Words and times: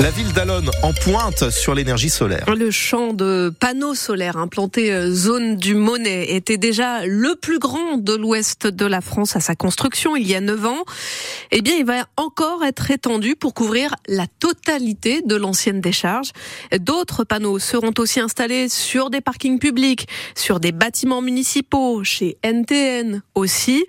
La 0.00 0.10
ville 0.10 0.32
d'Alonne 0.32 0.70
en 0.82 0.92
pointe 0.92 1.50
sur 1.50 1.72
l'énergie 1.72 2.10
solaire. 2.10 2.52
Le 2.52 2.72
champ 2.72 3.12
de 3.12 3.54
panneaux 3.60 3.94
solaires 3.94 4.36
implanté 4.36 4.92
euh, 4.92 5.12
zone 5.12 5.54
du 5.54 5.76
Monet 5.76 6.34
était 6.34 6.56
déjà 6.56 7.06
le 7.06 7.36
plus 7.36 7.60
grand 7.60 7.96
de 7.98 8.12
l'ouest 8.12 8.66
de 8.66 8.86
la 8.86 9.00
France 9.00 9.36
à 9.36 9.40
sa 9.40 9.54
construction 9.54 10.16
il 10.16 10.26
y 10.26 10.34
a 10.34 10.40
9 10.40 10.66
ans. 10.66 10.84
Eh 11.52 11.62
bien, 11.62 11.76
il 11.76 11.84
va 11.84 12.06
encore 12.16 12.64
être 12.64 12.90
étendu 12.90 13.36
pour 13.36 13.54
couvrir 13.54 13.94
la 14.08 14.26
totalité 14.40 15.22
de 15.22 15.36
l'ancienne 15.36 15.80
décharge. 15.80 16.32
D'autres 16.80 17.22
panneaux 17.22 17.60
seront 17.60 17.94
aussi 17.98 18.18
installés 18.18 18.68
sur 18.68 19.10
des 19.10 19.20
parkings 19.20 19.60
publics, 19.60 20.08
sur 20.34 20.58
des 20.58 20.72
bâtiments 20.72 21.22
municipaux, 21.22 22.02
chez 22.02 22.36
NTN 22.42 23.22
aussi. 23.36 23.84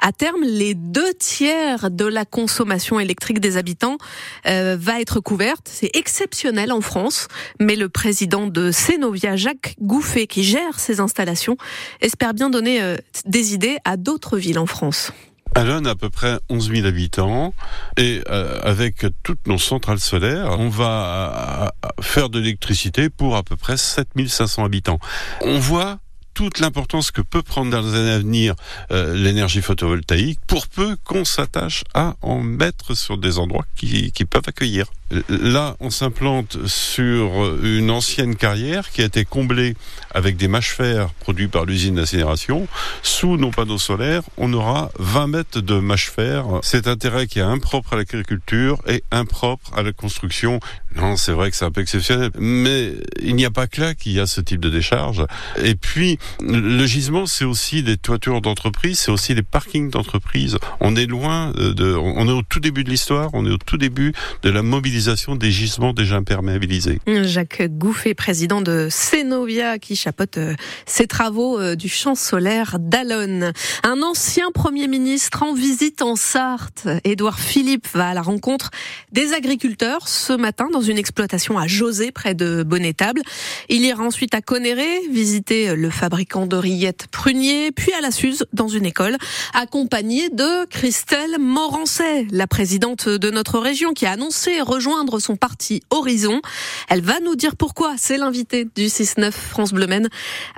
À 0.00 0.10
terme, 0.10 0.42
les 0.42 0.74
deux 0.74 1.14
tiers 1.14 1.92
de 1.92 2.04
la 2.04 2.24
consommation 2.24 2.98
électrique 2.98 3.38
des 3.38 3.56
habitants 3.56 3.98
euh, 4.46 4.76
va 4.78 5.00
être 5.00 5.20
couverte. 5.20 5.43
C'est 5.64 5.90
exceptionnel 5.94 6.72
en 6.72 6.80
France, 6.80 7.28
mais 7.60 7.76
le 7.76 7.88
président 7.88 8.46
de 8.46 8.70
Cenovia, 8.70 9.36
Jacques 9.36 9.76
Gouffet, 9.80 10.26
qui 10.26 10.44
gère 10.44 10.78
ces 10.78 11.00
installations, 11.00 11.56
espère 12.00 12.34
bien 12.34 12.50
donner 12.50 12.82
euh, 12.82 12.96
des 13.26 13.54
idées 13.54 13.78
à 13.84 13.96
d'autres 13.96 14.38
villes 14.38 14.58
en 14.58 14.66
France. 14.66 15.12
Allen 15.56 15.86
a 15.86 15.90
à 15.90 15.94
peu 15.94 16.10
près 16.10 16.38
11 16.48 16.72
000 16.72 16.86
habitants 16.86 17.54
et 17.96 18.22
euh, 18.28 18.58
avec 18.62 19.06
toutes 19.22 19.46
nos 19.46 19.58
centrales 19.58 20.00
solaires, 20.00 20.56
on 20.58 20.68
va 20.68 21.72
faire 22.00 22.28
de 22.28 22.40
l'électricité 22.40 23.08
pour 23.08 23.36
à 23.36 23.44
peu 23.44 23.54
près 23.54 23.76
7 23.76 24.08
500 24.26 24.64
habitants. 24.64 24.98
On 25.42 25.60
voit 25.60 25.98
toute 26.34 26.58
l'importance 26.58 27.10
que 27.10 27.20
peut 27.20 27.42
prendre 27.42 27.70
dans 27.70 27.80
les 27.80 27.94
années 27.98 28.10
à 28.10 28.18
venir 28.18 28.54
euh, 28.90 29.14
l'énergie 29.14 29.62
photovoltaïque 29.62 30.40
pour 30.46 30.66
peu 30.66 30.96
qu'on 31.04 31.24
s'attache 31.24 31.84
à 31.94 32.16
en 32.22 32.40
mettre 32.40 32.94
sur 32.94 33.18
des 33.18 33.38
endroits 33.38 33.66
qui, 33.76 34.12
qui 34.12 34.24
peuvent 34.24 34.42
accueillir. 34.46 34.86
Là, 35.28 35.76
on 35.80 35.90
s'implante 35.90 36.66
sur 36.66 37.58
une 37.62 37.90
ancienne 37.90 38.36
carrière 38.36 38.90
qui 38.90 39.02
a 39.02 39.04
été 39.04 39.24
comblée 39.24 39.76
avec 40.12 40.36
des 40.36 40.48
mâches 40.48 40.72
fer 40.72 41.08
produits 41.20 41.46
par 41.46 41.66
l'usine 41.66 41.96
d'incinération. 41.96 42.66
Sous 43.02 43.36
nos 43.36 43.50
panneaux 43.50 43.78
solaires, 43.78 44.22
on 44.38 44.52
aura 44.52 44.90
20 44.98 45.26
mètres 45.28 45.60
de 45.60 45.78
mâches 45.78 46.10
fer. 46.10 46.44
C'est 46.62 46.88
intérêt 46.88 47.26
qui 47.26 47.38
est 47.38 47.42
impropre 47.42 47.92
à 47.92 47.96
l'agriculture 47.96 48.78
et 48.88 49.04
impropre 49.12 49.72
à 49.76 49.82
la 49.82 49.92
construction. 49.92 50.58
Non, 50.96 51.16
c'est 51.16 51.32
vrai 51.32 51.50
que 51.50 51.56
c'est 51.56 51.64
un 51.64 51.70
peu 51.70 51.82
exceptionnel, 51.82 52.30
mais 52.38 52.94
il 53.20 53.36
n'y 53.36 53.44
a 53.44 53.50
pas 53.50 53.66
que 53.66 53.80
là 53.80 53.94
qu'il 53.94 54.12
y 54.12 54.20
a 54.20 54.26
ce 54.26 54.40
type 54.40 54.60
de 54.60 54.70
décharge. 54.70 55.24
Et 55.62 55.74
puis, 55.74 56.18
le 56.40 56.86
gisement, 56.86 57.26
c'est 57.26 57.44
aussi 57.44 57.82
des 57.82 57.96
toitures 57.96 58.40
d'entreprise, 58.40 58.98
c'est 58.98 59.10
aussi 59.10 59.34
des 59.34 59.42
parkings 59.42 59.90
d'entreprise. 59.90 60.58
On 60.80 60.96
est 60.96 61.06
loin 61.06 61.52
de, 61.52 61.94
on 61.94 62.28
est 62.28 62.32
au 62.32 62.42
tout 62.42 62.60
début 62.60 62.84
de 62.84 62.90
l'histoire, 62.90 63.30
on 63.32 63.46
est 63.46 63.50
au 63.50 63.58
tout 63.58 63.76
début 63.76 64.12
de 64.42 64.50
la 64.50 64.62
mobilisation 64.62 65.36
des 65.36 65.50
gisements 65.50 65.92
déjà 65.92 66.16
imperméabilisés. 66.16 67.00
Jacques 67.06 67.62
Gouffet, 67.68 68.14
président 68.14 68.60
de 68.60 68.88
Cenovia, 68.90 69.78
qui 69.78 69.96
chapeaute 69.96 70.38
ses 70.86 71.04
euh, 71.04 71.06
travaux 71.06 71.60
euh, 71.60 71.76
du 71.76 71.88
champ 71.88 72.14
solaire 72.14 72.78
d'Alonne. 72.78 73.52
Un 73.82 74.02
ancien 74.02 74.50
Premier 74.52 74.88
ministre 74.88 75.42
en 75.42 75.54
visite 75.54 76.02
en 76.02 76.16
Sarthe, 76.16 76.88
Édouard 77.04 77.38
Philippe, 77.38 77.86
va 77.94 78.08
à 78.08 78.14
la 78.14 78.22
rencontre 78.22 78.70
des 79.12 79.32
agriculteurs 79.32 80.08
ce 80.08 80.32
matin 80.32 80.68
dans 80.72 80.80
une 80.80 80.98
exploitation 80.98 81.58
à 81.58 81.66
José, 81.66 82.12
près 82.12 82.34
de 82.34 82.62
Bonnetable. 82.62 83.22
Il 83.68 83.82
ira 83.82 84.02
ensuite 84.04 84.34
à 84.34 84.40
Conéré, 84.40 84.86
visiter 85.10 85.74
le 85.74 85.90
fabricant 85.90 86.13
de 86.14 86.56
rillettes 86.56 87.06
Prunier, 87.10 87.70
puis 87.72 87.92
à 87.92 88.00
la 88.00 88.10
Suze, 88.10 88.46
dans 88.52 88.68
une 88.68 88.86
école, 88.86 89.16
accompagné 89.52 90.30
de 90.30 90.64
Christelle 90.66 91.38
Morancet, 91.38 92.26
la 92.30 92.46
présidente 92.46 93.08
de 93.08 93.30
notre 93.30 93.58
région, 93.58 93.92
qui 93.92 94.06
a 94.06 94.12
annoncé 94.12 94.60
rejoindre 94.60 95.18
son 95.18 95.36
parti 95.36 95.82
Horizon. 95.90 96.40
Elle 96.88 97.02
va 97.02 97.20
nous 97.20 97.34
dire 97.34 97.56
pourquoi. 97.56 97.94
C'est 97.98 98.16
l'invité 98.16 98.64
du 98.64 98.86
6-9 98.86 99.32
France 99.32 99.72
Bleu 99.72 99.84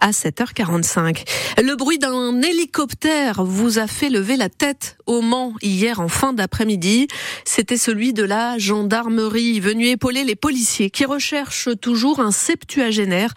à 0.01 0.11
7h45. 0.11 1.25
Le 1.63 1.75
bruit 1.75 1.99
d'un 1.99 2.41
hélicoptère 2.43 3.43
vous 3.45 3.79
a 3.79 3.87
fait 3.87 4.09
lever 4.09 4.37
la 4.37 4.49
tête 4.49 4.97
au 5.07 5.21
Mans 5.21 5.53
hier 5.63 6.01
en 6.01 6.09
fin 6.09 6.33
d'après-midi. 6.33 7.09
C'était 7.45 7.77
celui 7.77 8.13
de 8.13 8.23
la 8.23 8.57
gendarmerie 8.59 9.59
venu 9.61 9.87
épauler 9.89 10.23
les 10.23 10.37
policiers 10.37 10.91
qui 10.91 11.05
recherchent 11.05 11.71
toujours 11.81 12.21
un 12.21 12.31
septuagénaire 12.31 13.35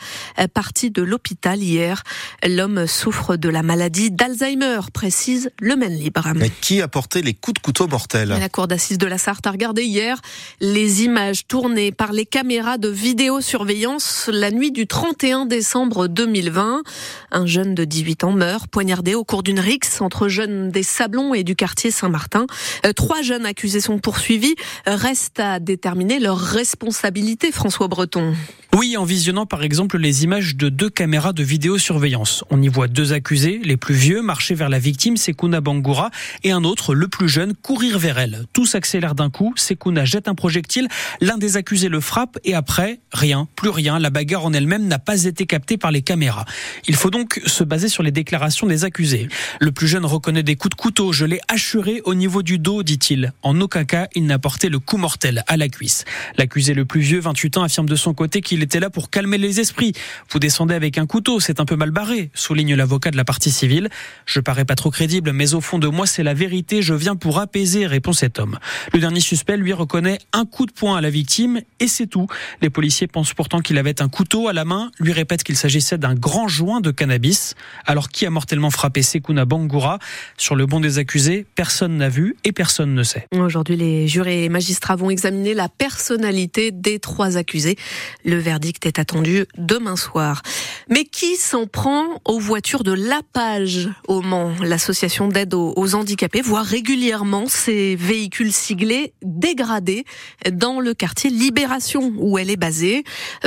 parti 0.54 0.92
de 0.92 1.02
l'hôpital 1.02 1.62
hier. 1.62 2.04
L'homme 2.46 2.88
souffre 2.88 3.36
de 3.36 3.50
la 3.50 3.64
maladie 3.64 4.12
d'Alzheimer, 4.12 4.80
précise 4.94 5.52
le 5.60 5.76
Maine 5.76 5.96
Libre. 5.96 6.28
Mais 6.36 6.50
qui 6.50 6.82
a 6.82 6.88
porté 6.88 7.22
les 7.22 7.34
coups 7.34 7.56
de 7.56 7.60
couteau 7.60 7.88
mortels 7.88 8.30
La 8.30 8.50
cour 8.50 8.68
d'assises 8.68 8.98
de 8.98 9.08
la 9.08 9.18
Sarthe 9.18 9.46
a 9.48 9.52
regardé 9.52 9.84
hier 9.84 10.20
les 10.62 11.04
images 11.04 11.48
tournées 11.48 11.92
par 11.92 12.12
les 12.12 12.26
caméras 12.26 12.78
de 12.78 12.90
vidéosurveillance 12.90 14.30
la 14.32 14.52
nuit 14.52 14.72
du 14.72 14.88
31 14.88 15.46
décembre 15.46 16.08
2020. 16.08 16.84
Un 17.32 17.46
jeune 17.46 17.76
de 17.76 17.86
18 17.86 18.24
ans 18.24 18.32
meurt 18.32 18.68
poignardé 18.68 19.16
au 19.16 19.24
cours 19.24 19.44
d'une 19.44 19.60
rixe 19.60 20.02
entre 20.02 20.28
jeunes 20.28 20.70
des 20.70 20.84
Sablons 20.84 21.34
et 21.34 21.44
du 21.44 21.56
quartier 21.56 21.92
Saint-Martin. 21.92 22.46
Euh, 22.86 22.94
trois 22.94 23.22
jeunes 23.22 23.46
accusés 23.46 23.82
sont 23.82 24.00
poursuivis. 24.00 24.56
Reste 24.86 25.40
à 25.40 25.60
déterminer 25.60 26.20
leur 26.20 26.38
responsabilité, 26.38 27.52
François 27.52 27.88
Breton. 27.88 28.34
Oui, 28.78 28.98
en 28.98 29.04
visionnant 29.04 29.48
par 29.48 29.64
exemple 29.64 29.98
les 29.98 30.24
images 30.24 30.56
de 30.56 30.70
deux 30.70 30.92
caméras 30.92 31.34
de 31.34 31.42
vidéosurveillance. 31.42 32.44
On 32.52 32.62
y 32.62 32.68
voit 32.68 32.88
deux 32.88 33.14
accusés, 33.14 33.60
les 33.64 33.78
plus 33.78 33.96
vieux, 33.96 34.22
marcher 34.22 34.54
vers 34.54 34.70
la 34.70 34.78
victime, 34.78 35.18
Sekuna 35.18 35.60
Bangoura, 35.60 36.12
et 36.44 36.52
un 36.52 36.64
autre, 36.64 36.94
le 36.94 37.08
plus 37.08 37.28
jeune, 37.28 37.56
courir 37.56 37.98
vers 37.98 38.20
elle. 38.20 38.46
Tout 38.54 38.68
s'accélère 38.68 39.16
d'un 39.16 39.32
coup, 39.32 39.54
Sekuna 39.56 40.06
jette 40.06 40.28
un 40.28 40.36
projectile, 40.36 40.88
l'un 41.20 41.40
des 41.40 41.58
accusés 41.58 41.90
le 41.90 42.00
frappe, 42.00 42.38
et 42.44 42.54
après, 42.54 43.00
rien, 43.12 43.48
plus 43.56 43.70
rien, 43.70 43.98
la 43.98 44.12
bagarre 44.12 44.46
en 44.46 44.54
elle-même 44.54 44.88
n'a 44.88 45.00
pas 45.00 45.24
été 45.24 45.48
captée 45.48 45.78
par 45.78 45.90
les 45.90 46.04
caméras. 46.04 46.46
Il 46.88 46.96
faut 46.96 47.10
donc 47.10 47.42
se 47.48 47.64
baser 47.64 47.90
sur 47.90 48.04
les 48.04 48.12
déclarations 48.12 48.68
des 48.68 48.86
accusés. 48.86 49.30
Le 49.60 49.72
plus 49.72 49.88
jeune 49.88 50.06
reconnaît 50.06 50.44
des 50.44 50.56
coups 50.56 50.78
de 50.78 50.80
couteau, 50.80 51.12
je 51.12 51.26
l'ai 51.26 51.42
assuré 51.48 52.02
au 52.06 52.14
niveau 52.14 52.44
du 52.44 52.60
dos, 52.60 52.84
dit-il. 52.84 53.34
En 53.42 53.60
aucun 53.62 53.84
cas, 53.84 54.10
il 54.14 54.28
n'a 54.28 54.38
porté 54.38 54.70
le 54.70 54.78
coup 54.78 54.98
mortel 54.98 55.44
à 55.48 55.58
la 55.58 55.70
cuisse. 55.70 56.06
L'accusé 56.38 56.76
le 56.76 56.86
plus 56.86 57.02
vieux, 57.02 57.20
28 57.20 57.58
ans, 57.58 57.64
affirme 57.64 57.90
de 57.90 57.96
son 57.96 58.14
côté 58.14 58.42
qu'il 58.42 58.59
il 58.60 58.64
était 58.64 58.82
là 58.82 58.90
pour 58.90 59.10
calmer 59.10 59.38
les 59.38 59.62
esprits. 59.62 59.94
Vous 60.30 60.38
descendez 60.38 60.76
avec 60.76 60.98
un 60.98 61.06
couteau, 61.06 61.40
c'est 61.40 61.62
un 61.62 61.66
peu 61.66 61.78
mal 61.78 61.92
barré, 61.92 62.30
souligne 62.34 62.76
l'avocat 62.76 63.10
de 63.10 63.16
la 63.16 63.24
partie 63.24 63.52
civile. 63.52 63.88
Je 64.26 64.42
parais 64.42 64.66
pas 64.66 64.76
trop 64.76 64.92
crédible, 64.92 65.32
mais 65.32 65.54
au 65.54 65.62
fond 65.62 65.80
de 65.80 65.88
moi, 65.88 66.06
c'est 66.06 66.24
la 66.24 66.34
vérité. 66.34 66.82
Je 66.82 66.94
viens 66.94 67.16
pour 67.16 67.40
apaiser, 67.40 67.88
répond 67.88 68.12
cet 68.12 68.38
homme. 68.38 68.60
Le 68.92 69.00
dernier 69.00 69.22
suspect 69.22 69.56
lui 69.56 69.72
reconnaît 69.72 70.20
un 70.34 70.44
coup 70.44 70.66
de 70.66 70.74
poing 70.74 70.98
à 70.98 71.02
la 71.02 71.10
victime 71.10 71.62
et 71.80 71.88
c'est 71.88 72.08
tout. 72.08 72.28
Les 72.62 72.70
policiers 72.70 73.08
pensent 73.08 73.34
pourtant 73.34 73.62
qu'il 73.62 73.78
avait 73.78 74.02
un 74.02 74.10
couteau 74.10 74.50
à 74.50 74.54
la 74.54 74.66
main, 74.66 74.92
lui 75.00 75.14
répètent 75.14 75.44
qu'il 75.44 75.56
s'agissait 75.56 75.98
d'un 75.98 76.16
grand 76.16 76.50
joint 76.50 76.82
de 76.82 76.92
cannabis. 76.92 77.56
Alors 77.86 78.10
qui 78.10 78.26
a 78.26 78.30
mortellement 78.30 78.72
frappé 78.72 79.04
Sekuna 79.04 79.46
Bangura? 79.46 80.00
Sur 80.36 80.58
le 80.58 80.66
bon 80.66 80.82
des 80.82 80.98
accusés, 80.98 81.46
personne 81.56 81.96
n'a 81.96 82.10
vu 82.10 82.36
et 82.44 82.52
personne 82.52 82.94
ne 82.94 83.04
sait. 83.04 83.26
Aujourd'hui, 83.34 83.78
les 83.78 84.10
jurés 84.10 84.44
et 84.44 84.50
magistrats 84.50 84.98
vont 84.98 85.12
examiner 85.12 85.54
la 85.54 85.70
personnalité 85.70 86.72
des 86.72 87.00
trois 87.00 87.38
accusés. 87.38 87.78
Le 88.26 88.49
verdict 88.50 88.88
est 88.88 88.98
attendu 88.98 89.46
demain 89.60 89.96
soir. 89.96 90.42
Mais 90.90 91.06
qui 91.06 91.36
s'en 91.36 91.68
prend 91.68 92.20
aux 92.26 92.40
voitures 92.40 92.82
de 92.82 92.94
Lapage 92.94 93.90
au 94.08 94.22
Mans? 94.22 94.56
L'association 94.64 95.28
d'aide 95.28 95.54
aux 95.54 95.94
handicapés 95.94 96.42
voit 96.42 96.64
régulièrement 96.64 97.46
ces 97.48 97.96
véhicules 97.96 98.52
siglés 98.52 99.14
dégradés 99.22 100.04
dans 100.52 100.80
le 100.80 100.96
quartier 100.96 101.30
Libération 101.30 102.12
où 102.18 102.40
elle 102.40 102.50
est 102.50 102.58
basée. 102.58 103.04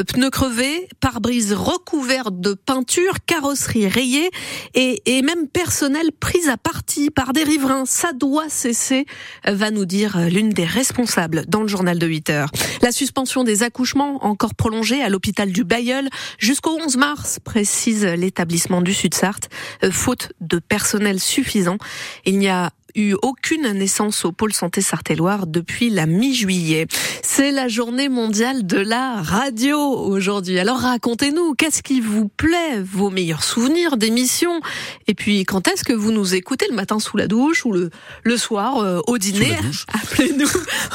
Pneus 0.07 0.31
crevés, 0.31 0.89
pare-brise 1.01 1.53
recouvert 1.53 2.31
de 2.31 2.55
peinture, 2.55 3.25
carrosserie 3.27 3.89
rayée 3.89 4.31
et, 4.75 5.03
et 5.07 5.23
même 5.23 5.49
personnel 5.49 6.13
pris 6.13 6.49
à 6.49 6.57
partie 6.57 7.11
par 7.11 7.33
des 7.33 7.43
riverains. 7.43 7.87
Ça 7.87 8.13
doit 8.13 8.49
cesser, 8.49 9.07
va 9.45 9.73
nous 9.73 9.85
dire 9.85 10.17
l'une 10.31 10.51
des 10.51 10.65
responsables 10.65 11.45
dans 11.49 11.63
le 11.63 11.69
journal 11.69 11.99
de 11.99 12.07
8 12.07 12.31
heures. 12.31 12.51
La 12.83 12.93
suspension 12.93 13.43
des 13.43 13.65
accouchements 13.65 14.25
encore 14.25 14.55
prolongée 14.55 14.92
à 15.01 15.09
l'hôpital 15.09 15.53
du 15.53 15.65
Bayeul 15.65 16.09
jusqu'au 16.39 16.79
11 16.79 16.97
mars, 16.97 17.39
précise 17.43 18.05
l'établissement 18.05 18.83
du 18.83 18.93
Sud-Sarthe, 18.93 19.49
euh, 19.85 19.91
faute 19.91 20.33
de 20.41 20.59
personnel 20.59 21.21
suffisant. 21.21 21.79
Il 22.25 22.39
n'y 22.39 22.49
a 22.49 22.73
eu 22.95 23.15
aucune 23.23 23.71
naissance 23.73 24.25
au 24.25 24.33
pôle 24.33 24.53
santé 24.53 24.81
sartelloire 24.81 25.47
depuis 25.47 25.91
la 25.91 26.07
mi-juillet. 26.07 26.87
C'est 27.23 27.51
la 27.51 27.69
journée 27.69 28.09
mondiale 28.09 28.67
de 28.67 28.79
la 28.79 29.23
radio 29.23 29.79
aujourd'hui. 29.79 30.59
Alors 30.59 30.79
racontez-nous, 30.79 31.55
qu'est-ce 31.55 31.83
qui 31.83 32.01
vous 32.01 32.29
plaît, 32.29 32.81
vos 32.83 33.11
meilleurs 33.11 33.45
souvenirs 33.45 33.97
d'émissions? 33.97 34.61
Et 35.07 35.15
puis 35.15 35.45
quand 35.45 35.69
est-ce 35.69 35.85
que 35.85 35.93
vous 35.93 36.13
nous 36.13 36.35
écoutez? 36.35 36.67
Le 36.69 36.77
matin 36.77 36.99
sous 36.99 37.17
la 37.17 37.27
douche 37.27 37.65
ou 37.65 37.73
le, 37.73 37.91
le 38.23 38.37
soir 38.37 38.79
euh, 38.79 39.01
au 39.07 39.19
dîner? 39.19 39.57
Appelez-nous 39.93 40.49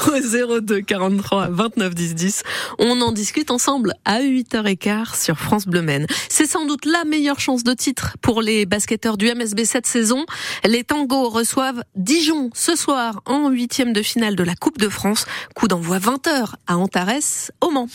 au 0.07 0.59
02 0.61 0.81
43 0.81 1.49
29 1.49 1.95
10 1.95 2.15
10. 2.15 2.43
On 2.79 3.01
en 3.01 3.11
discute 3.11 3.51
ensemble 3.51 3.93
à 4.05 4.21
8h15 4.21 5.23
sur 5.23 5.37
France 5.37 5.65
Bleu 5.65 5.81
Maine. 5.81 6.07
C'est 6.29 6.47
sans 6.47 6.65
doute 6.65 6.85
la 6.85 7.03
meilleure 7.05 7.39
chance 7.39 7.63
de 7.63 7.73
titre 7.73 8.17
pour 8.21 8.41
les 8.41 8.65
basketteurs 8.65 9.17
du 9.17 9.33
MSB 9.33 9.63
cette 9.65 9.87
saison. 9.87 10.25
Les 10.65 10.83
tangos 10.83 11.29
reçoivent 11.29 11.83
Dijon 11.95 12.49
ce 12.53 12.75
soir 12.75 13.21
en 13.25 13.49
huitième 13.49 13.93
de 13.93 14.01
finale 14.01 14.35
de 14.35 14.43
la 14.43 14.55
Coupe 14.55 14.77
de 14.77 14.89
France. 14.89 15.25
Coup 15.55 15.67
d'envoi 15.67 15.99
20h 15.99 16.53
à 16.67 16.77
Antares 16.77 17.51
au 17.61 17.71
Mans. 17.71 17.87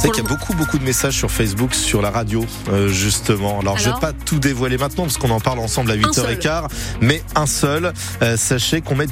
C'est 0.00 0.08
qu'il 0.12 0.24
y 0.24 0.26
a 0.26 0.28
beaucoup 0.28 0.54
beaucoup 0.54 0.78
de 0.78 0.84
messages 0.84 1.16
sur 1.16 1.30
Facebook, 1.30 1.74
sur 1.74 2.00
la 2.00 2.10
radio, 2.10 2.42
euh, 2.70 2.88
justement. 2.88 3.60
Alors, 3.60 3.76
je 3.76 3.90
Alors 3.90 4.00
vais 4.00 4.00
pas 4.00 4.12
tout 4.12 4.38
dévoiler 4.38 4.78
maintenant 4.78 5.02
parce 5.02 5.18
qu'on 5.18 5.28
en 5.28 5.40
parle 5.40 5.58
ensemble 5.58 5.90
à 5.90 5.96
8h15, 5.96 6.68
mais 7.02 7.22
un 7.34 7.44
seul. 7.44 7.92
Euh, 8.22 8.38
sachez 8.38 8.80
qu'on 8.80 8.96
met 8.96 9.06